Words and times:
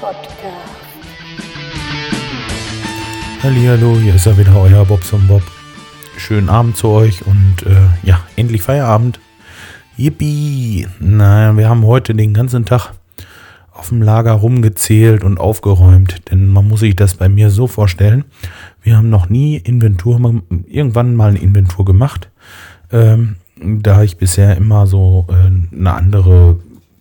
Podcast. 0.00 0.32
Hallo, 3.42 3.96
hier 3.98 4.16
ist 4.16 4.26
ja 4.26 4.36
wieder 4.36 4.60
euer 4.60 4.84
Bobson 4.84 5.26
Bob. 5.28 5.42
Schönen 6.16 6.48
Abend 6.48 6.76
zu 6.76 6.88
euch 6.88 7.24
und 7.24 7.64
äh, 7.64 7.76
ja, 8.02 8.20
endlich 8.34 8.62
Feierabend. 8.62 9.20
Yippie! 9.96 10.88
Naja, 10.98 11.56
wir 11.56 11.68
haben 11.68 11.86
heute 11.86 12.14
den 12.14 12.34
ganzen 12.34 12.64
Tag 12.64 12.94
auf 13.72 13.90
dem 13.90 14.02
Lager 14.02 14.32
rumgezählt 14.32 15.22
und 15.22 15.38
aufgeräumt, 15.38 16.30
denn 16.30 16.48
man 16.48 16.66
muss 16.66 16.80
sich 16.80 16.96
das 16.96 17.14
bei 17.14 17.28
mir 17.28 17.50
so 17.50 17.68
vorstellen. 17.68 18.24
Wir 18.82 18.96
haben 18.96 19.08
noch 19.08 19.28
nie 19.28 19.56
Inventur, 19.56 20.42
irgendwann 20.66 21.14
mal 21.14 21.30
eine 21.30 21.38
Inventur 21.38 21.84
gemacht, 21.84 22.28
ähm, 22.90 23.36
da 23.56 24.02
ich 24.02 24.16
bisher 24.16 24.56
immer 24.56 24.88
so 24.88 25.26
äh, 25.30 25.76
eine 25.76 25.92
andere 25.92 26.58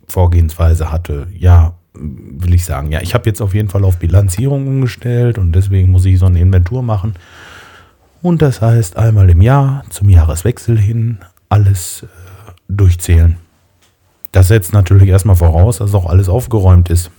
Vorgehensweise 0.08 0.92
hatte. 0.92 1.28
Ja, 1.34 1.74
will 1.94 2.54
ich 2.54 2.66
sagen. 2.66 2.92
Ja, 2.92 3.02
ich 3.02 3.14
habe 3.14 3.30
jetzt 3.30 3.42
auf 3.42 3.54
jeden 3.54 3.70
Fall 3.70 3.84
auf 3.84 3.98
Bilanzierung 3.98 4.68
umgestellt 4.68 5.38
und 5.38 5.54
deswegen 5.54 5.92
muss 5.92 6.06
ich 6.06 6.20
so 6.20 6.26
eine 6.26 6.40
Inventur 6.40 6.84
machen. 6.84 7.16
Und 8.22 8.42
das 8.42 8.62
heißt 8.62 8.98
einmal 8.98 9.30
im 9.30 9.42
Jahr 9.42 9.84
zum 9.90 10.10
Jahreswechsel 10.10 10.78
hin 10.78 11.20
alles 11.50 12.04
äh, 12.04 12.08
durchzählen. 12.70 13.38
Das 14.32 14.48
setzt 14.48 14.74
natürlich 14.74 15.10
erstmal 15.10 15.36
voraus, 15.36 15.78
dass 15.78 15.94
auch 15.94 16.06
alles 16.06 16.30
aufgeräumt 16.30 16.90
ist. 16.90 17.12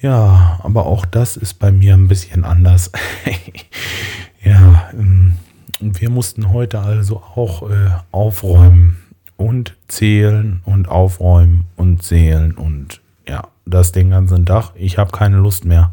Ja, 0.00 0.60
aber 0.62 0.86
auch 0.86 1.04
das 1.04 1.36
ist 1.36 1.54
bei 1.54 1.72
mir 1.72 1.94
ein 1.94 2.06
bisschen 2.06 2.44
anders. 2.44 2.92
ja, 4.44 4.90
ähm, 4.92 5.36
wir 5.80 6.10
mussten 6.10 6.52
heute 6.52 6.80
also 6.80 7.16
auch 7.16 7.68
äh, 7.68 7.90
aufräumen 8.12 8.98
und 9.36 9.76
zählen 9.88 10.60
und 10.64 10.88
aufräumen 10.88 11.66
und 11.76 12.02
zählen 12.02 12.52
und 12.52 13.00
ja, 13.28 13.48
das 13.66 13.92
den 13.92 14.10
ganzen 14.10 14.46
Tag. 14.46 14.72
Ich 14.74 14.98
habe 14.98 15.12
keine 15.12 15.36
Lust 15.36 15.64
mehr. 15.64 15.92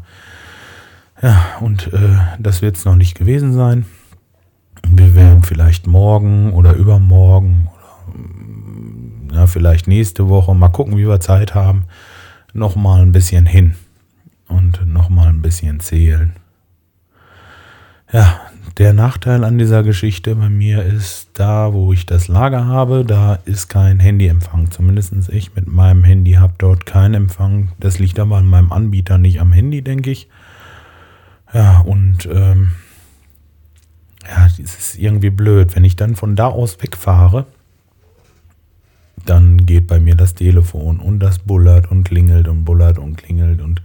Ja, 1.22 1.44
und 1.60 1.92
äh, 1.92 2.16
das 2.38 2.62
wird 2.62 2.76
es 2.76 2.84
noch 2.84 2.96
nicht 2.96 3.16
gewesen 3.16 3.52
sein. 3.52 3.86
Wir 4.86 5.14
werden 5.14 5.42
vielleicht 5.42 5.86
morgen 5.86 6.52
oder 6.52 6.74
übermorgen 6.74 7.68
oder 9.28 9.36
ja, 9.36 9.46
vielleicht 9.46 9.86
nächste 9.86 10.28
Woche 10.28 10.54
mal 10.54 10.68
gucken, 10.68 10.96
wie 10.96 11.08
wir 11.08 11.20
Zeit 11.20 11.54
haben, 11.54 11.84
noch 12.52 12.76
mal 12.76 13.02
ein 13.02 13.12
bisschen 13.12 13.46
hin 13.46 13.74
und 14.48 14.86
noch 14.86 15.08
mal 15.08 15.28
ein 15.28 15.42
bisschen 15.42 15.80
zählen. 15.80 16.34
Ja, 18.12 18.40
der 18.78 18.92
Nachteil 18.92 19.42
an 19.44 19.56
dieser 19.58 19.82
Geschichte 19.82 20.34
bei 20.34 20.50
mir 20.50 20.82
ist, 20.82 21.30
da 21.34 21.72
wo 21.72 21.92
ich 21.92 22.04
das 22.04 22.28
Lager 22.28 22.66
habe, 22.66 23.04
da 23.06 23.34
ist 23.46 23.68
kein 23.68 24.00
Handyempfang. 24.00 24.70
Zumindest 24.70 25.14
ich 25.30 25.54
mit 25.54 25.66
meinem 25.66 26.04
Handy 26.04 26.32
habe 26.32 26.52
dort 26.58 26.84
keinen 26.84 27.14
Empfang. 27.14 27.70
Das 27.80 27.98
liegt 27.98 28.18
aber 28.18 28.36
an 28.36 28.46
meinem 28.46 28.72
Anbieter, 28.72 29.16
nicht 29.16 29.40
am 29.40 29.52
Handy, 29.52 29.80
denke 29.80 30.10
ich. 30.10 30.28
Ja, 31.54 31.80
und 31.80 32.26
ähm, 32.26 32.72
ja, 34.28 34.46
es 34.46 34.58
ist 34.58 34.98
irgendwie 34.98 35.30
blöd. 35.30 35.74
Wenn 35.74 35.84
ich 35.84 35.96
dann 35.96 36.14
von 36.14 36.36
da 36.36 36.48
aus 36.48 36.82
wegfahre, 36.82 37.46
dann 39.24 39.64
geht 39.64 39.86
bei 39.86 40.00
mir 40.00 40.16
das 40.16 40.34
Telefon 40.34 41.00
und 41.00 41.20
das 41.20 41.38
bullert 41.38 41.90
und 41.90 42.04
klingelt 42.04 42.46
und 42.46 42.64
bullert 42.64 42.98
und 42.98 43.16
klingelt 43.16 43.62
und 43.62 43.80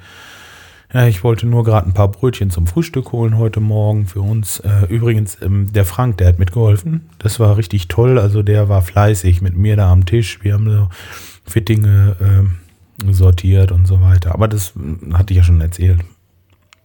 ja, 0.94 1.08
ich 1.08 1.24
wollte 1.24 1.48
nur 1.48 1.64
gerade 1.64 1.88
ein 1.88 1.94
paar 1.94 2.10
Brötchen 2.10 2.50
zum 2.50 2.68
Frühstück 2.68 3.12
holen 3.14 3.38
heute 3.38 3.62
Morgen 3.62 4.08
für 4.08 4.22
uns. 4.22 4.60
Äh, 4.60 4.86
übrigens, 4.90 5.38
ähm, 5.42 5.72
der 5.72 5.86
Frank, 5.86 6.18
der 6.18 6.28
hat 6.28 6.40
mitgeholfen. 6.40 7.10
Das 7.18 7.40
war 7.40 7.56
richtig 7.56 7.88
toll. 7.88 8.20
Also 8.20 8.44
der 8.44 8.68
war 8.68 8.82
fleißig 8.82 9.42
mit 9.42 9.56
mir 9.56 9.78
da 9.78 9.92
am 9.92 10.06
Tisch. 10.06 10.40
Wir 10.44 10.54
haben 10.54 10.70
so 10.70 10.90
Fittinge 11.46 12.16
äh, 12.20 13.14
sortiert 13.14 13.72
und 13.72 13.88
so 13.88 14.02
weiter. 14.02 14.34
Aber 14.34 14.50
das 14.50 14.74
äh, 14.76 15.14
hatte 15.14 15.32
ich 15.34 15.38
ja 15.38 15.44
schon 15.44 15.62
erzählt. 15.62 16.02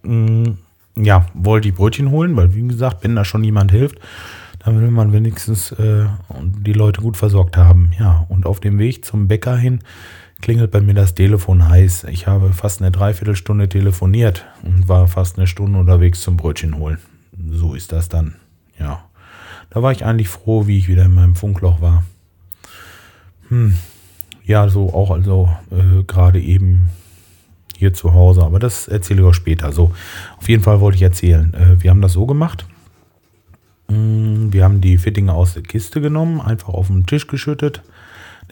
Mm, 0.03 0.53
ja, 0.97 1.27
wollte 1.35 1.69
ich 1.69 1.75
Brötchen 1.75 2.11
holen, 2.11 2.37
weil 2.37 2.55
wie 2.55 2.67
gesagt, 2.67 3.03
wenn 3.03 3.17
da 3.17 3.25
schon 3.25 3.43
jemand 3.43 3.73
hilft, 3.73 3.99
dann 4.65 4.81
will 4.81 4.91
man 4.91 5.13
wenigstens 5.13 5.73
äh, 5.73 6.07
die 6.59 6.73
Leute 6.73 7.01
gut 7.01 7.17
versorgt 7.17 7.57
haben. 7.57 7.91
Ja, 7.99 8.25
und 8.29 8.47
auf 8.47 8.61
dem 8.61 8.79
Weg 8.79 9.05
zum 9.05 9.27
Bäcker 9.27 9.57
hin 9.57 9.81
klingelt 10.41 10.71
bei 10.71 10.81
mir 10.81 10.95
das 10.95 11.15
Telefon 11.15 11.69
heiß. 11.69 12.05
Ich 12.05 12.27
habe 12.27 12.53
fast 12.53 12.81
eine 12.81 12.91
Dreiviertelstunde 12.91 13.69
telefoniert 13.69 14.47
und 14.63 14.89
war 14.89 15.09
fast 15.09 15.39
eine 15.39 15.47
Stunde 15.47 15.79
unterwegs 15.79 16.21
zum 16.21 16.37
Brötchen 16.37 16.79
holen. 16.79 16.99
So 17.51 17.75
ist 17.75 17.93
das 17.93 18.09
dann. 18.09 18.37
Ja. 18.79 19.05
Da 19.71 19.83
war 19.83 19.93
ich 19.93 20.05
eigentlich 20.05 20.29
froh, 20.29 20.67
wie 20.67 20.79
ich 20.79 20.89
wieder 20.89 21.05
in 21.05 21.15
meinem 21.15 21.37
Funkloch 21.37 21.81
war. 21.81 22.05
Hm. 23.49 23.77
Ja, 24.45 24.69
so 24.69 24.93
auch 24.93 25.11
also 25.11 25.51
äh, 25.71 26.05
gerade 26.05 26.41
eben 26.41 26.91
hier 27.77 27.93
zu 27.93 28.15
Hause. 28.15 28.43
Aber 28.43 28.59
das 28.59 28.89
erzähle 28.89 29.23
ich 29.23 29.27
auch 29.27 29.35
später. 29.35 29.73
So, 29.73 29.93
auf 30.39 30.49
jeden 30.49 30.63
Fall 30.63 30.81
wollte 30.81 30.97
ich 30.97 31.03
erzählen. 31.03 31.53
Äh, 31.55 31.83
wir 31.83 31.91
haben 31.91 32.01
das 32.01 32.13
so 32.13 32.27
gemacht. 32.27 32.67
Hm, 33.89 34.53
wir 34.53 34.65
haben 34.65 34.81
die 34.81 34.99
Fittinge 34.99 35.33
aus 35.33 35.55
der 35.55 35.63
Kiste 35.63 36.01
genommen, 36.01 36.41
einfach 36.41 36.69
auf 36.69 36.87
den 36.87 37.07
Tisch 37.07 37.27
geschüttet 37.27 37.83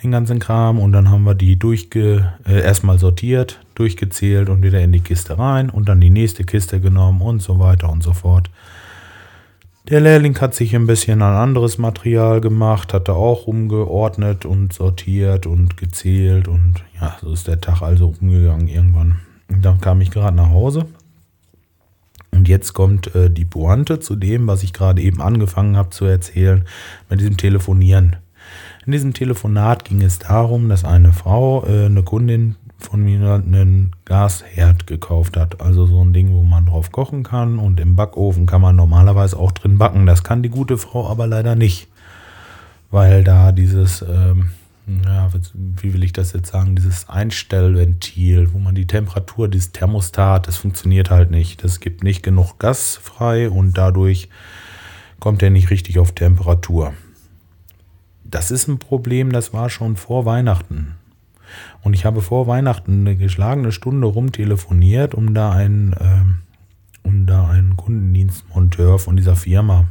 den 0.04 0.12
ganzen 0.12 0.38
Kram 0.38 0.78
und 0.78 0.92
dann 0.92 1.10
haben 1.10 1.24
wir 1.24 1.34
die 1.34 1.58
durchge 1.58 2.32
äh, 2.46 2.60
erstmal 2.60 2.98
sortiert, 2.98 3.60
durchgezählt 3.74 4.48
und 4.48 4.62
wieder 4.62 4.80
in 4.80 4.92
die 4.92 5.00
Kiste 5.00 5.38
rein 5.38 5.70
und 5.70 5.88
dann 5.88 6.00
die 6.00 6.10
nächste 6.10 6.44
Kiste 6.44 6.80
genommen 6.80 7.20
und 7.20 7.42
so 7.42 7.58
weiter 7.58 7.90
und 7.90 8.02
so 8.02 8.12
fort. 8.12 8.50
Der 9.88 10.00
Lehrling 10.00 10.40
hat 10.40 10.54
sich 10.54 10.74
ein 10.74 10.86
bisschen 10.86 11.20
an 11.20 11.34
anderes 11.34 11.76
Material 11.76 12.40
gemacht, 12.40 12.94
hat 12.94 13.08
da 13.08 13.12
auch 13.12 13.46
umgeordnet 13.46 14.46
und 14.46 14.72
sortiert 14.72 15.46
und 15.46 15.76
gezählt 15.76 16.48
und 16.48 16.76
ja, 17.00 17.16
so 17.20 17.32
ist 17.32 17.48
der 17.48 17.60
Tag 17.60 17.82
also 17.82 18.14
umgegangen 18.18 18.68
irgendwann. 18.68 19.16
Und 19.50 19.64
dann 19.64 19.80
kam 19.80 20.00
ich 20.00 20.10
gerade 20.10 20.36
nach 20.36 20.48
Hause 20.48 20.86
und 22.34 22.48
jetzt 22.48 22.72
kommt 22.72 23.14
äh, 23.14 23.30
die 23.30 23.44
Pointe 23.44 24.00
zu 24.00 24.16
dem, 24.16 24.46
was 24.46 24.62
ich 24.62 24.72
gerade 24.72 25.00
eben 25.00 25.20
angefangen 25.20 25.76
habe 25.76 25.90
zu 25.90 26.04
erzählen, 26.04 26.64
mit 27.08 27.20
diesem 27.20 27.36
Telefonieren. 27.36 28.16
In 28.86 28.92
diesem 28.92 29.14
Telefonat 29.14 29.86
ging 29.86 30.02
es 30.02 30.18
darum, 30.18 30.68
dass 30.68 30.84
eine 30.84 31.12
Frau, 31.12 31.64
äh, 31.66 31.86
eine 31.86 32.02
Kundin 32.02 32.56
von 32.78 33.02
mir 33.02 33.34
einen 33.34 33.92
Gasherd 34.04 34.86
gekauft 34.86 35.38
hat. 35.38 35.62
Also 35.62 35.86
so 35.86 36.04
ein 36.04 36.12
Ding, 36.12 36.34
wo 36.34 36.42
man 36.42 36.66
drauf 36.66 36.92
kochen 36.92 37.22
kann 37.22 37.58
und 37.58 37.80
im 37.80 37.96
Backofen 37.96 38.44
kann 38.44 38.60
man 38.60 38.76
normalerweise 38.76 39.38
auch 39.38 39.52
drin 39.52 39.78
backen. 39.78 40.04
Das 40.04 40.22
kann 40.22 40.42
die 40.42 40.50
gute 40.50 40.76
Frau 40.76 41.08
aber 41.08 41.26
leider 41.26 41.56
nicht, 41.56 41.88
weil 42.90 43.24
da 43.24 43.52
dieses, 43.52 44.02
ähm, 44.02 44.50
ja, 44.86 45.30
wie 45.54 45.94
will 45.94 46.04
ich 46.04 46.12
das 46.12 46.34
jetzt 46.34 46.52
sagen, 46.52 46.76
dieses 46.76 47.08
Einstellventil, 47.08 48.52
wo 48.52 48.58
man 48.58 48.74
die 48.74 48.86
Temperatur, 48.86 49.48
dieses 49.48 49.72
Thermostat, 49.72 50.46
das 50.46 50.58
funktioniert 50.58 51.10
halt 51.10 51.30
nicht. 51.30 51.64
Das 51.64 51.80
gibt 51.80 52.04
nicht 52.04 52.22
genug 52.22 52.58
Gas 52.58 53.00
frei 53.02 53.48
und 53.48 53.78
dadurch 53.78 54.28
kommt 55.20 55.42
er 55.42 55.48
nicht 55.48 55.70
richtig 55.70 55.98
auf 55.98 56.12
Temperatur 56.12 56.92
das 58.34 58.50
ist 58.50 58.66
ein 58.66 58.78
Problem, 58.78 59.30
das 59.30 59.52
war 59.52 59.70
schon 59.70 59.94
vor 59.94 60.24
Weihnachten. 60.24 60.96
Und 61.82 61.94
ich 61.94 62.04
habe 62.04 62.20
vor 62.20 62.48
Weihnachten 62.48 63.00
eine 63.00 63.16
geschlagene 63.16 63.70
Stunde 63.70 64.08
rumtelefoniert, 64.08 65.14
um 65.14 65.34
da 65.34 65.52
einen, 65.52 65.92
äh, 65.92 67.06
um 67.06 67.26
da 67.26 67.48
einen 67.48 67.76
Kundendienstmonteur 67.76 68.98
von 68.98 69.16
dieser 69.16 69.36
Firma 69.36 69.86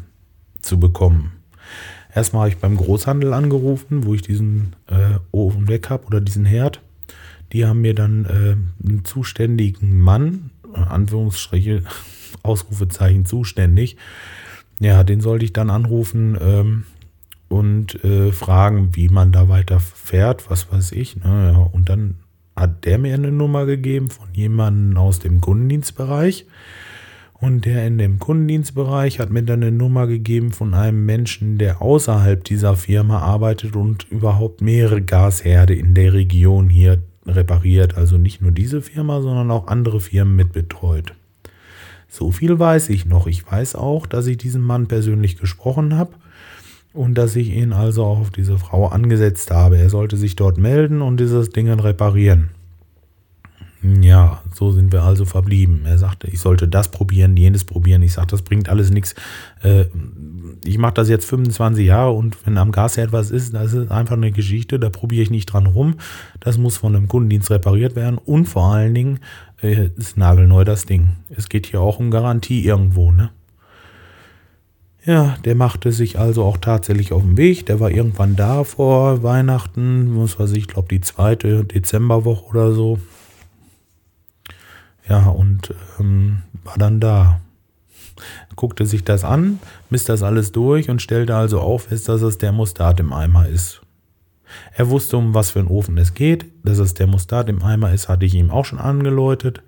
zu 0.61 0.77
bekommen. 0.77 1.31
Erstmal 2.13 2.41
habe 2.41 2.49
ich 2.49 2.57
beim 2.57 2.75
Großhandel 2.75 3.31
angerufen, 3.33 4.05
wo 4.05 4.13
ich 4.13 4.23
diesen 4.23 4.75
äh, 4.87 5.19
Ofen 5.31 5.69
weg 5.69 5.89
habe 5.89 6.05
oder 6.07 6.19
diesen 6.19 6.43
Herd. 6.43 6.81
Die 7.53 7.65
haben 7.65 7.79
mir 7.79 7.95
dann 7.95 8.25
äh, 8.25 8.85
einen 8.85 9.05
zuständigen 9.05 10.01
Mann, 10.01 10.51
Anführungsstriche, 10.73 11.83
Ausrufezeichen 12.43 13.25
zuständig, 13.25 13.95
ja, 14.79 15.05
den 15.05 15.21
sollte 15.21 15.45
ich 15.45 15.53
dann 15.53 15.69
anrufen, 15.69 16.37
ähm, 16.41 16.83
und 17.53 18.03
äh, 18.03 18.31
fragen, 18.31 18.89
wie 18.93 19.09
man 19.09 19.31
da 19.31 19.47
weiter 19.47 19.79
fährt, 19.79 20.49
was 20.49 20.71
weiß 20.71 20.91
ich. 20.93 21.17
Ne? 21.17 21.51
Ja, 21.53 21.59
und 21.59 21.87
dann 21.87 22.15
hat 22.55 22.85
der 22.85 22.97
mir 22.97 23.13
eine 23.13 23.31
Nummer 23.31 23.67
gegeben 23.67 24.09
von 24.09 24.27
jemandem 24.33 24.97
aus 24.97 25.19
dem 25.19 25.39
Kundendienstbereich. 25.39 26.47
Und 27.33 27.65
der 27.65 27.85
in 27.85 27.99
dem 27.99 28.17
Kundendienstbereich 28.17 29.19
hat 29.19 29.29
mir 29.29 29.43
dann 29.43 29.61
eine 29.61 29.71
Nummer 29.71 30.07
gegeben 30.07 30.51
von 30.51 30.73
einem 30.73 31.05
Menschen, 31.05 31.59
der 31.59 31.81
außerhalb 31.81 32.43
dieser 32.43 32.75
Firma 32.75 33.19
arbeitet 33.19 33.75
und 33.75 34.09
überhaupt 34.09 34.61
mehrere 34.61 35.01
Gasherde 35.01 35.75
in 35.75 35.93
der 35.93 36.13
Region 36.13 36.69
hier 36.69 37.03
repariert. 37.27 37.97
Also 37.97 38.17
nicht 38.17 38.41
nur 38.41 38.51
diese 38.51 38.81
Firma, 38.81 39.21
sondern 39.21 39.51
auch 39.51 39.67
andere 39.67 39.99
Firmen 39.99 40.35
mit 40.35 40.53
betreut. 40.53 41.13
So 42.07 42.31
viel 42.31 42.57
weiß 42.57 42.89
ich 42.89 43.05
noch. 43.05 43.27
Ich 43.27 43.45
weiß 43.45 43.75
auch, 43.75 44.07
dass 44.07 44.25
ich 44.25 44.37
diesen 44.37 44.61
Mann 44.61 44.87
persönlich 44.87 45.37
gesprochen 45.37 45.95
habe 45.97 46.13
und 46.93 47.15
dass 47.15 47.35
ich 47.35 47.49
ihn 47.49 47.73
also 47.73 48.05
auch 48.05 48.19
auf 48.19 48.29
diese 48.29 48.57
Frau 48.57 48.87
angesetzt 48.87 49.51
habe. 49.51 49.77
Er 49.77 49.89
sollte 49.89 50.15
sich 50.15 50.35
dort 50.35 50.57
melden 50.57 51.01
und 51.01 51.19
dieses 51.19 51.49
Ding 51.49 51.69
reparieren. 51.69 52.49
Ja, 54.01 54.41
so 54.53 54.71
sind 54.71 54.93
wir 54.93 55.03
also 55.03 55.25
verblieben. 55.25 55.81
Er 55.85 55.97
sagte, 55.97 56.27
ich 56.27 56.39
sollte 56.39 56.69
das 56.69 56.89
probieren, 56.89 57.35
jenes 57.35 57.65
probieren. 57.65 58.01
Ich 58.01 58.13
sagte, 58.13 58.31
das 58.31 58.41
bringt 58.41 58.69
alles 58.69 58.91
nichts. 58.91 59.13
Äh, 59.61 59.85
ich 60.63 60.77
mache 60.77 60.93
das 60.93 61.09
jetzt 61.09 61.25
25 61.25 61.85
Jahre 61.85 62.11
und 62.11 62.37
wenn 62.45 62.57
am 62.57 62.71
Gas 62.71 62.97
etwas 62.97 63.29
ist, 63.29 63.53
das 63.53 63.73
ist 63.73 63.91
einfach 63.91 64.15
eine 64.15 64.31
Geschichte, 64.31 64.79
da 64.79 64.89
probiere 64.89 65.23
ich 65.23 65.31
nicht 65.31 65.47
dran 65.47 65.65
rum. 65.65 65.95
Das 66.39 66.57
muss 66.57 66.77
von 66.77 66.95
einem 66.95 67.09
Kundendienst 67.09 67.51
repariert 67.51 67.97
werden 67.97 68.17
und 68.17 68.45
vor 68.45 68.73
allen 68.73 68.93
Dingen 68.93 69.19
äh, 69.61 69.89
ist 69.97 70.15
nagelneu 70.15 70.63
das 70.63 70.85
Ding. 70.85 71.17
Es 71.29 71.49
geht 71.49 71.65
hier 71.67 71.81
auch 71.81 71.99
um 71.99 72.09
Garantie 72.09 72.63
irgendwo, 72.63 73.11
ne? 73.11 73.31
Ja, 75.05 75.35
der 75.43 75.55
machte 75.55 75.91
sich 75.91 76.17
also 76.17 76.43
auch 76.43 76.57
tatsächlich 76.57 77.11
auf 77.11 77.23
den 77.23 77.35
Weg. 77.35 77.65
Der 77.65 77.79
war 77.79 77.91
irgendwann 77.91 78.37
da 78.37 78.63
vor 78.63 79.21
Weihnachten, 79.21 80.17
was 80.17 80.39
weiß 80.39 80.53
ich, 80.53 80.67
glaube 80.67 80.87
die 80.89 81.01
zweite 81.01 81.65
Dezemberwoche 81.65 82.45
oder 82.45 82.71
so. 82.71 82.99
Ja, 85.07 85.27
und 85.27 85.73
ähm, 85.99 86.43
war 86.63 86.77
dann 86.77 86.99
da. 87.01 87.41
Guckte 88.55 88.85
sich 88.85 89.03
das 89.03 89.25
an, 89.25 89.59
misst 89.89 90.07
das 90.07 90.21
alles 90.23 90.51
durch 90.51 90.89
und 90.89 91.01
stellte 91.01 91.35
also 91.35 91.59
auch 91.59 91.79
fest, 91.79 92.07
dass 92.07 92.21
es 92.21 92.37
der 92.37 92.51
Mustat 92.51 92.99
im 92.99 93.11
Eimer 93.11 93.47
ist. 93.47 93.81
Er 94.75 94.89
wusste, 94.89 95.17
um 95.17 95.33
was 95.33 95.49
für 95.49 95.59
einen 95.59 95.67
Ofen 95.67 95.97
es 95.97 96.13
geht. 96.13 96.45
Dass 96.63 96.77
es 96.77 96.93
der 96.93 97.07
Mustat 97.07 97.49
im 97.49 97.63
Eimer 97.63 97.91
ist, 97.91 98.07
hatte 98.07 98.25
ich 98.25 98.35
ihm 98.35 98.51
auch 98.51 98.65
schon 98.65 98.79
angeläutet. 98.79 99.63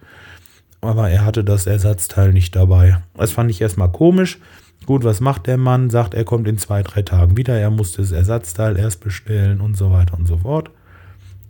Aber 0.80 1.10
er 1.10 1.26
hatte 1.26 1.44
das 1.44 1.66
Ersatzteil 1.66 2.32
nicht 2.32 2.56
dabei. 2.56 3.02
Das 3.16 3.32
fand 3.32 3.50
ich 3.50 3.60
erstmal 3.60 3.92
komisch. 3.92 4.40
Gut, 4.86 5.04
was 5.04 5.20
macht 5.20 5.48
der 5.48 5.58
Mann? 5.58 5.90
Sagt, 5.90 6.14
er 6.14 6.26
kommt 6.26 6.48
in 6.48 6.58
zwei, 6.58 6.84
drei 6.84 7.02
Tagen 7.02 7.38
wieder. 7.38 7.58
Er 7.58 7.72
musste 7.72 8.02
das 8.02 8.12
Ersatzteil 8.12 8.78
erst 8.78 9.00
bestellen 9.02 9.60
und 9.60 9.76
so 9.76 9.92
weiter 9.92 10.16
und 10.16 10.28
so 10.28 10.38
fort. 10.38 10.70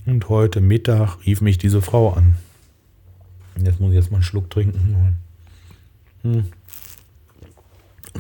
Und 0.06 0.30
heute 0.30 0.62
Mittag 0.62 1.18
rief 1.26 1.42
mich 1.42 1.58
diese 1.58 1.82
Frau 1.82 2.14
an. 2.14 2.36
Jetzt 3.62 3.80
muss 3.80 3.92
ich 3.92 3.96
jetzt 3.96 4.12
mal 4.12 4.18
einen 4.18 4.24
Schluck 4.24 4.50
trinken. 4.50 5.18
Hm. 6.22 6.46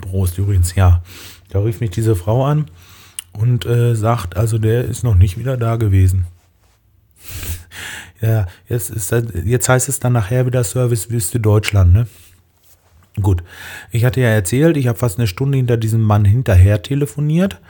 Prost 0.01 0.37
übrigens, 0.37 0.75
ja. 0.75 1.01
Da 1.49 1.59
rief 1.59 1.79
mich 1.79 1.91
diese 1.91 2.15
Frau 2.15 2.45
an 2.45 2.65
und 3.31 3.65
äh, 3.65 3.95
sagt, 3.95 4.35
also 4.35 4.57
der 4.57 4.85
ist 4.85 5.03
noch 5.03 5.15
nicht 5.15 5.37
wieder 5.37 5.55
da 5.55 5.77
gewesen. 5.77 6.25
ja, 8.21 8.47
jetzt, 8.67 8.89
ist 8.89 9.11
jetzt 9.11 9.69
heißt 9.69 9.87
es 9.87 9.99
dann 9.99 10.13
nachher 10.13 10.45
wieder 10.45 10.63
Servicewüste 10.63 11.39
Deutschland, 11.39 11.93
ne? 11.93 12.07
Gut, 13.21 13.43
ich 13.91 14.03
hatte 14.03 14.19
ja 14.19 14.27
erzählt, 14.27 14.75
ich 14.75 14.87
habe 14.87 14.97
fast 14.97 15.17
eine 15.17 15.27
Stunde 15.27 15.57
hinter 15.57 15.77
diesem 15.77 16.01
Mann 16.01 16.25
hinterher 16.25 16.81
telefoniert 16.81 17.61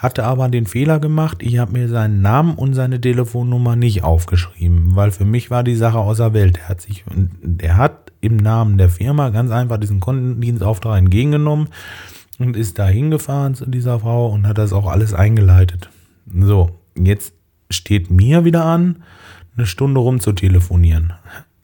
hatte 0.00 0.24
aber 0.24 0.48
den 0.48 0.64
Fehler 0.64 0.98
gemacht, 0.98 1.42
ich 1.42 1.58
habe 1.58 1.72
mir 1.72 1.86
seinen 1.88 2.22
Namen 2.22 2.54
und 2.54 2.72
seine 2.72 3.00
Telefonnummer 3.00 3.76
nicht 3.76 4.02
aufgeschrieben, 4.02 4.96
weil 4.96 5.10
für 5.10 5.26
mich 5.26 5.50
war 5.50 5.62
die 5.62 5.76
Sache 5.76 5.98
außer 5.98 6.32
Welt. 6.32 6.58
Er 6.58 6.68
hat 6.70 6.80
sich, 6.80 7.04
er 7.58 7.76
hat 7.76 8.10
im 8.22 8.38
Namen 8.38 8.78
der 8.78 8.88
Firma 8.88 9.28
ganz 9.28 9.50
einfach 9.50 9.76
diesen 9.76 10.00
Kundendienstauftrag 10.00 10.98
entgegengenommen 10.98 11.68
und 12.38 12.56
ist 12.56 12.78
da 12.78 12.86
hingefahren 12.88 13.54
zu 13.54 13.66
dieser 13.66 14.00
Frau 14.00 14.30
und 14.30 14.46
hat 14.46 14.56
das 14.56 14.72
auch 14.72 14.86
alles 14.86 15.12
eingeleitet. 15.12 15.90
So, 16.34 16.78
jetzt 16.96 17.34
steht 17.68 18.10
mir 18.10 18.46
wieder 18.46 18.64
an, 18.64 19.02
eine 19.54 19.66
Stunde 19.66 20.00
rum 20.00 20.20
zu 20.20 20.32
telefonieren. 20.32 21.12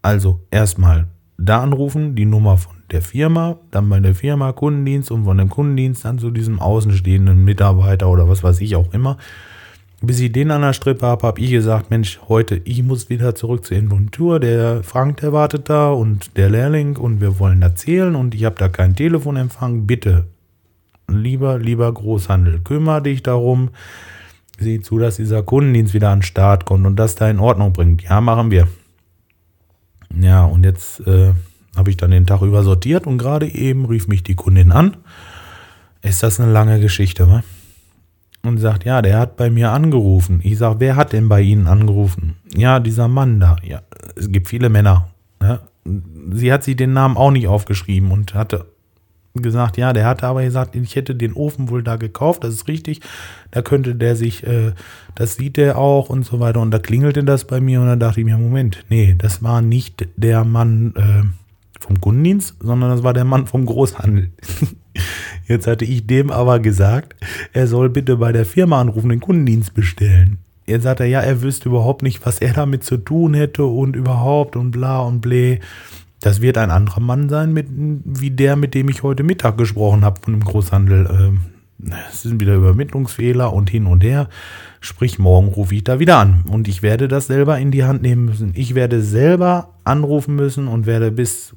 Also 0.02 0.40
erstmal 0.50 1.06
da 1.38 1.62
anrufen, 1.62 2.14
die 2.14 2.26
Nummer 2.26 2.58
von 2.58 2.75
der 2.90 3.02
Firma, 3.02 3.56
dann 3.70 3.88
bei 3.88 4.00
der 4.00 4.14
Firma 4.14 4.52
Kundendienst 4.52 5.10
und 5.10 5.24
von 5.24 5.38
dem 5.38 5.48
Kundendienst 5.48 6.04
dann 6.04 6.18
zu 6.18 6.30
diesem 6.30 6.60
außenstehenden 6.60 7.44
Mitarbeiter 7.44 8.08
oder 8.08 8.28
was 8.28 8.42
weiß 8.42 8.60
ich 8.60 8.76
auch 8.76 8.92
immer. 8.92 9.18
Bis 10.02 10.20
ich 10.20 10.30
den 10.30 10.50
an 10.50 10.60
der 10.60 10.74
Strippe 10.74 11.06
habe, 11.06 11.26
habe 11.26 11.40
ich 11.40 11.50
gesagt, 11.50 11.90
Mensch, 11.90 12.20
heute, 12.28 12.60
ich 12.64 12.82
muss 12.82 13.08
wieder 13.08 13.34
zurück 13.34 13.64
zur 13.64 13.78
Inventur. 13.78 14.38
Der 14.38 14.82
Frank, 14.82 15.16
der 15.18 15.32
wartet 15.32 15.70
da 15.70 15.90
und 15.90 16.36
der 16.36 16.50
Lehrling 16.50 16.96
und 16.96 17.20
wir 17.20 17.38
wollen 17.38 17.62
erzählen 17.62 18.14
und 18.14 18.34
ich 18.34 18.44
habe 18.44 18.56
da 18.58 18.68
keinen 18.68 18.94
Telefonempfang. 18.94 19.86
Bitte, 19.86 20.26
lieber, 21.08 21.58
lieber 21.58 21.90
Großhandel, 21.92 22.60
kümmere 22.60 23.02
dich 23.02 23.22
darum. 23.22 23.70
Sieh 24.58 24.80
zu, 24.80 24.98
dass 24.98 25.16
dieser 25.16 25.42
Kundendienst 25.42 25.94
wieder 25.94 26.10
an 26.10 26.18
den 26.18 26.24
Start 26.24 26.66
kommt 26.66 26.86
und 26.86 26.96
das 26.96 27.14
da 27.14 27.28
in 27.28 27.40
Ordnung 27.40 27.72
bringt. 27.72 28.02
Ja, 28.02 28.20
machen 28.20 28.50
wir. 28.50 28.68
Ja, 30.14 30.44
und 30.44 30.64
jetzt 30.64 31.00
äh, 31.06 31.32
habe 31.76 31.90
ich 31.90 31.96
dann 31.96 32.10
den 32.10 32.26
Tag 32.26 32.42
über 32.42 32.62
sortiert 32.62 33.06
und 33.06 33.18
gerade 33.18 33.46
eben 33.46 33.84
rief 33.86 34.08
mich 34.08 34.22
die 34.22 34.34
Kundin 34.34 34.72
an. 34.72 34.96
Ist 36.02 36.22
das 36.22 36.40
eine 36.40 36.50
lange 36.50 36.80
Geschichte, 36.80 37.28
wa? 37.28 37.42
Und 38.42 38.58
sagt, 38.58 38.84
ja, 38.84 39.02
der 39.02 39.18
hat 39.18 39.36
bei 39.36 39.50
mir 39.50 39.72
angerufen. 39.72 40.40
Ich 40.44 40.58
sage, 40.58 40.76
wer 40.78 40.94
hat 40.94 41.12
denn 41.12 41.28
bei 41.28 41.40
Ihnen 41.40 41.66
angerufen? 41.66 42.36
Ja, 42.54 42.78
dieser 42.78 43.08
Mann 43.08 43.40
da. 43.40 43.56
Ja, 43.62 43.82
es 44.14 44.30
gibt 44.30 44.48
viele 44.48 44.68
Männer. 44.68 45.08
Ja. 45.42 45.60
Sie 46.32 46.52
hat 46.52 46.62
sich 46.62 46.76
den 46.76 46.92
Namen 46.92 47.16
auch 47.16 47.30
nicht 47.30 47.48
aufgeschrieben 47.48 48.12
und 48.12 48.34
hatte 48.34 48.66
gesagt, 49.42 49.76
ja, 49.76 49.92
der 49.92 50.06
hatte 50.06 50.26
aber 50.26 50.42
gesagt, 50.42 50.76
ich 50.76 50.96
hätte 50.96 51.14
den 51.14 51.32
Ofen 51.32 51.68
wohl 51.68 51.82
da 51.82 51.96
gekauft, 51.96 52.44
das 52.44 52.54
ist 52.54 52.68
richtig. 52.68 53.00
Da 53.50 53.62
könnte 53.62 53.94
der 53.94 54.16
sich, 54.16 54.46
äh, 54.46 54.72
das 55.14 55.36
sieht 55.36 55.56
der 55.56 55.78
auch 55.78 56.08
und 56.08 56.24
so 56.24 56.40
weiter. 56.40 56.60
Und 56.60 56.70
da 56.70 56.78
klingelte 56.78 57.24
das 57.24 57.46
bei 57.46 57.60
mir 57.60 57.80
und 57.80 57.86
dann 57.86 58.00
dachte 58.00 58.20
ich 58.20 58.26
mir, 58.26 58.38
Moment, 58.38 58.84
nee, 58.88 59.14
das 59.16 59.42
war 59.42 59.62
nicht 59.62 60.08
der 60.16 60.44
Mann, 60.44 60.94
äh, 60.96 61.22
vom 61.86 62.00
Kundendienst, 62.00 62.56
sondern 62.60 62.90
das 62.90 63.02
war 63.02 63.14
der 63.14 63.24
Mann 63.24 63.46
vom 63.46 63.66
Großhandel. 63.66 64.30
Jetzt 65.46 65.66
hatte 65.66 65.84
ich 65.84 66.06
dem 66.06 66.30
aber 66.30 66.58
gesagt, 66.58 67.14
er 67.52 67.66
soll 67.66 67.90
bitte 67.90 68.16
bei 68.16 68.32
der 68.32 68.44
Firma 68.44 68.80
anrufen, 68.80 69.10
den 69.10 69.20
Kundendienst 69.20 69.74
bestellen. 69.74 70.38
Jetzt 70.66 70.82
sagt 70.82 71.00
er, 71.00 71.06
ja, 71.06 71.20
er 71.20 71.42
wüsste 71.42 71.68
überhaupt 71.68 72.02
nicht, 72.02 72.26
was 72.26 72.40
er 72.40 72.52
damit 72.52 72.82
zu 72.82 72.96
tun 72.96 73.34
hätte 73.34 73.64
und 73.64 73.94
überhaupt 73.94 74.56
und 74.56 74.72
bla 74.72 75.00
und 75.00 75.20
blä. 75.20 75.60
Das 76.20 76.40
wird 76.40 76.58
ein 76.58 76.70
anderer 76.70 77.00
Mann 77.00 77.28
sein, 77.28 77.52
mit, 77.52 77.68
wie 77.70 78.30
der, 78.30 78.56
mit 78.56 78.74
dem 78.74 78.88
ich 78.88 79.02
heute 79.02 79.22
Mittag 79.22 79.58
gesprochen 79.58 80.04
habe 80.04 80.20
von 80.20 80.32
dem 80.32 80.42
Großhandel. 80.42 81.08
Ähm, 81.10 81.40
es 82.10 82.22
sind 82.22 82.40
wieder 82.40 82.54
Übermittlungsfehler 82.54 83.52
und 83.52 83.70
hin 83.70 83.86
und 83.86 84.02
her. 84.02 84.28
Sprich, 84.80 85.18
morgen 85.18 85.48
rufe 85.48 85.74
ich 85.74 85.84
da 85.84 86.00
wieder 86.00 86.16
an. 86.16 86.44
Und 86.48 86.68
ich 86.68 86.82
werde 86.82 87.06
das 87.06 87.26
selber 87.26 87.58
in 87.58 87.70
die 87.70 87.84
Hand 87.84 88.02
nehmen 88.02 88.24
müssen. 88.24 88.52
Ich 88.54 88.74
werde 88.74 89.02
selber 89.02 89.74
anrufen 89.84 90.34
müssen 90.34 90.68
und 90.68 90.86
werde 90.86 91.12
bis 91.12 91.54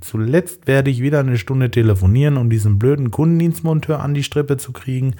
Zuletzt 0.00 0.66
werde 0.66 0.90
ich 0.90 1.00
wieder 1.00 1.20
eine 1.20 1.38
Stunde 1.38 1.70
telefonieren, 1.70 2.36
um 2.36 2.50
diesen 2.50 2.78
blöden 2.78 3.10
Kundendienstmonteur 3.10 4.00
an 4.00 4.12
die 4.12 4.22
Strippe 4.22 4.58
zu 4.58 4.72
kriegen, 4.72 5.14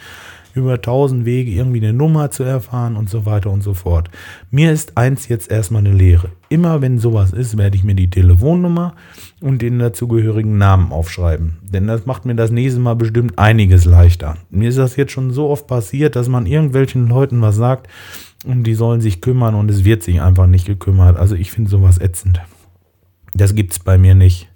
über 0.54 0.80
tausend 0.82 1.24
Wege 1.24 1.50
irgendwie 1.50 1.78
eine 1.78 1.94
Nummer 1.94 2.30
zu 2.30 2.42
erfahren 2.42 2.96
und 2.96 3.08
so 3.08 3.24
weiter 3.24 3.50
und 3.50 3.62
so 3.62 3.72
fort. 3.72 4.10
Mir 4.50 4.72
ist 4.72 4.96
eins 4.98 5.28
jetzt 5.28 5.50
erstmal 5.50 5.80
eine 5.80 5.94
Lehre. 5.94 6.30
Immer 6.50 6.82
wenn 6.82 6.98
sowas 6.98 7.32
ist, 7.32 7.56
werde 7.56 7.76
ich 7.76 7.84
mir 7.84 7.94
die 7.94 8.10
Telefonnummer 8.10 8.94
und 9.40 9.62
den 9.62 9.78
dazugehörigen 9.78 10.58
Namen 10.58 10.92
aufschreiben. 10.92 11.56
Denn 11.62 11.86
das 11.86 12.04
macht 12.04 12.26
mir 12.26 12.34
das 12.34 12.50
nächste 12.50 12.80
Mal 12.80 12.96
bestimmt 12.96 13.38
einiges 13.38 13.86
leichter. 13.86 14.36
Mir 14.50 14.68
ist 14.68 14.78
das 14.78 14.96
jetzt 14.96 15.12
schon 15.12 15.30
so 15.30 15.48
oft 15.48 15.66
passiert, 15.66 16.16
dass 16.16 16.28
man 16.28 16.44
irgendwelchen 16.44 17.06
Leuten 17.06 17.40
was 17.40 17.56
sagt 17.56 17.88
und 18.44 18.64
die 18.64 18.74
sollen 18.74 19.00
sich 19.00 19.22
kümmern 19.22 19.54
und 19.54 19.70
es 19.70 19.84
wird 19.84 20.02
sich 20.02 20.20
einfach 20.20 20.46
nicht 20.46 20.66
gekümmert. 20.66 21.16
Also 21.16 21.34
ich 21.34 21.50
finde 21.50 21.70
sowas 21.70 21.98
ätzend. 21.98 22.40
Das 23.34 23.54
gibt's 23.54 23.78
bei 23.78 23.96
mir 23.96 24.14
nicht. 24.14 24.48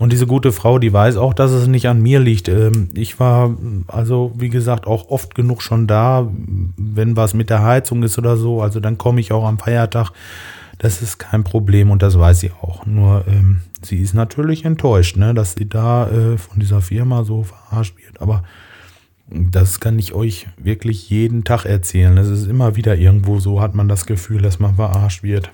Und 0.00 0.14
diese 0.14 0.26
gute 0.26 0.50
Frau, 0.50 0.78
die 0.78 0.94
weiß 0.94 1.18
auch, 1.18 1.34
dass 1.34 1.50
es 1.50 1.66
nicht 1.66 1.86
an 1.86 2.00
mir 2.00 2.20
liegt. 2.20 2.48
Ähm, 2.48 2.88
ich 2.94 3.20
war 3.20 3.54
also, 3.86 4.32
wie 4.34 4.48
gesagt, 4.48 4.86
auch 4.86 5.10
oft 5.10 5.34
genug 5.34 5.60
schon 5.60 5.86
da, 5.86 6.26
wenn 6.78 7.18
was 7.18 7.34
mit 7.34 7.50
der 7.50 7.62
Heizung 7.62 8.02
ist 8.02 8.16
oder 8.16 8.38
so. 8.38 8.62
Also 8.62 8.80
dann 8.80 8.96
komme 8.96 9.20
ich 9.20 9.30
auch 9.30 9.44
am 9.44 9.58
Feiertag. 9.58 10.12
Das 10.78 11.02
ist 11.02 11.18
kein 11.18 11.44
Problem 11.44 11.90
und 11.90 12.00
das 12.00 12.18
weiß 12.18 12.40
sie 12.40 12.50
auch. 12.50 12.86
Nur 12.86 13.26
ähm, 13.28 13.60
sie 13.82 13.98
ist 13.98 14.14
natürlich 14.14 14.64
enttäuscht, 14.64 15.18
ne, 15.18 15.34
dass 15.34 15.52
sie 15.52 15.68
da 15.68 16.08
äh, 16.08 16.38
von 16.38 16.60
dieser 16.60 16.80
Firma 16.80 17.22
so 17.24 17.42
verarscht 17.42 17.98
wird. 17.98 18.22
Aber 18.22 18.42
das 19.28 19.80
kann 19.80 19.98
ich 19.98 20.14
euch 20.14 20.48
wirklich 20.56 21.10
jeden 21.10 21.44
Tag 21.44 21.66
erzählen. 21.66 22.16
Es 22.16 22.28
ist 22.28 22.46
immer 22.46 22.74
wieder 22.74 22.96
irgendwo 22.96 23.38
so, 23.38 23.60
hat 23.60 23.74
man 23.74 23.86
das 23.86 24.06
Gefühl, 24.06 24.40
dass 24.40 24.60
man 24.60 24.76
verarscht 24.76 25.22
wird. 25.22 25.52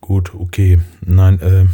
Gut, 0.00 0.32
okay. 0.32 0.78
Nein, 1.04 1.40
äh, 1.40 1.64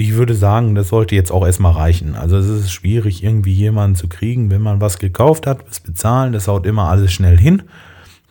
ich 0.00 0.14
würde 0.14 0.34
sagen, 0.34 0.74
das 0.74 0.88
sollte 0.88 1.14
jetzt 1.14 1.30
auch 1.30 1.44
erstmal 1.44 1.72
reichen. 1.72 2.14
Also 2.14 2.38
es 2.38 2.48
ist 2.48 2.72
schwierig, 2.72 3.22
irgendwie 3.22 3.52
jemanden 3.52 3.96
zu 3.96 4.08
kriegen, 4.08 4.50
wenn 4.50 4.62
man 4.62 4.80
was 4.80 4.98
gekauft 4.98 5.46
hat, 5.46 5.68
das 5.68 5.80
bezahlen, 5.80 6.32
das 6.32 6.48
haut 6.48 6.64
immer 6.64 6.88
alles 6.88 7.12
schnell 7.12 7.36
hin. 7.36 7.64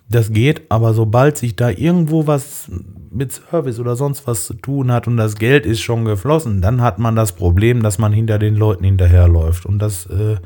Das 0.09 0.33
geht, 0.33 0.63
aber 0.69 0.95
sobald 0.95 1.37
sich 1.37 1.55
da 1.55 1.69
irgendwo 1.69 2.25
was 2.25 2.71
mit 3.11 3.31
Service 3.31 3.79
oder 3.79 3.95
sonst 3.95 4.25
was 4.25 4.45
zu 4.45 4.55
tun 4.55 4.91
hat 4.91 5.05
und 5.05 5.17
das 5.17 5.35
Geld 5.35 5.67
ist 5.67 5.81
schon 5.81 6.05
geflossen, 6.05 6.63
dann 6.63 6.81
hat 6.81 6.97
man 6.97 7.15
das 7.15 7.33
Problem, 7.33 7.83
dass 7.83 7.99
man 7.99 8.13
hinter 8.13 8.39
den 8.39 8.55
Leuten 8.55 8.83
hinterherläuft. 8.83 9.67
Und 9.67 9.77
das 9.77 10.07
äh, 10.07 10.37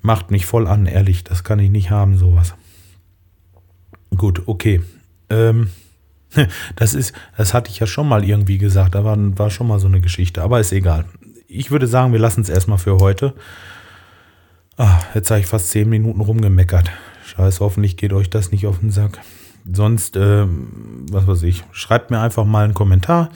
macht 0.00 0.30
mich 0.30 0.46
voll 0.46 0.66
an, 0.66 0.86
ehrlich. 0.86 1.24
Das 1.24 1.44
kann 1.44 1.58
ich 1.58 1.70
nicht 1.70 1.90
haben, 1.90 2.16
sowas. 2.16 2.54
Gut, 4.16 4.44
okay. 4.46 4.80
Ähm, 5.28 5.68
Das 6.76 6.94
ist, 6.94 7.12
das 7.36 7.54
hatte 7.54 7.70
ich 7.70 7.78
ja 7.78 7.86
schon 7.86 8.08
mal 8.08 8.24
irgendwie 8.24 8.58
gesagt. 8.58 8.94
Da 8.94 9.04
war, 9.04 9.16
war 9.38 9.50
schon 9.50 9.68
mal 9.68 9.78
so 9.78 9.88
eine 9.88 10.00
Geschichte, 10.00 10.42
aber 10.42 10.60
ist 10.60 10.72
egal. 10.72 11.04
Ich 11.48 11.70
würde 11.70 11.86
sagen, 11.86 12.12
wir 12.12 12.20
lassen 12.20 12.40
es 12.40 12.48
erstmal 12.48 12.78
für 12.78 12.98
heute. 12.98 13.34
Ah, 14.78 15.00
jetzt 15.14 15.30
habe 15.30 15.40
ich 15.40 15.46
fast 15.46 15.70
zehn 15.70 15.88
Minuten 15.88 16.20
rumgemeckert. 16.20 16.90
Scheiße, 17.26 17.60
hoffentlich 17.60 17.96
geht 17.96 18.12
euch 18.12 18.30
das 18.30 18.52
nicht 18.52 18.66
auf 18.66 18.80
den 18.80 18.90
Sack. 18.90 19.20
sonst, 19.70 20.16
äh, 20.16 20.46
was 21.10 21.26
weiß 21.26 21.42
ich, 21.44 21.62
schreibt 21.72 22.10
mir 22.10 22.20
einfach 22.20 22.44
mal 22.44 22.64
einen 22.64 22.74
Kommentar. 22.74 23.30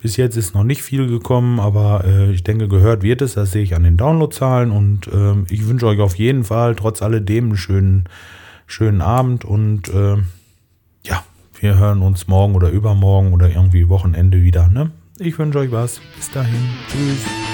Bis 0.00 0.18
jetzt 0.18 0.36
ist 0.36 0.54
noch 0.54 0.64
nicht 0.64 0.82
viel 0.82 1.06
gekommen, 1.06 1.58
aber 1.58 2.04
äh, 2.04 2.30
ich 2.30 2.44
denke, 2.44 2.68
gehört 2.68 3.02
wird 3.02 3.22
es. 3.22 3.34
Das 3.34 3.52
sehe 3.52 3.62
ich 3.62 3.74
an 3.74 3.84
den 3.84 3.96
Downloadzahlen. 3.96 4.70
Und 4.70 5.06
äh, 5.08 5.34
ich 5.48 5.66
wünsche 5.66 5.86
euch 5.86 5.98
auf 6.00 6.16
jeden 6.16 6.44
Fall 6.44 6.74
trotz 6.74 7.00
alledem 7.00 7.46
einen 7.46 7.56
schönen, 7.56 8.04
schönen 8.66 9.00
Abend. 9.00 9.46
Und 9.46 9.88
äh, 9.88 10.18
wir 11.64 11.78
hören 11.78 12.02
uns 12.02 12.28
morgen 12.28 12.54
oder 12.54 12.68
übermorgen 12.68 13.32
oder 13.32 13.48
irgendwie 13.48 13.88
Wochenende 13.88 14.42
wieder. 14.42 14.68
Ne? 14.68 14.90
Ich 15.18 15.38
wünsche 15.38 15.60
euch 15.60 15.72
was. 15.72 15.98
Bis 16.14 16.30
dahin. 16.30 16.60
Tschüss. 16.88 17.53